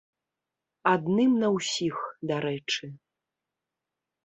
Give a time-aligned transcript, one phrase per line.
[0.93, 1.95] Адным на ўсіх,
[2.33, 2.85] дарэчы.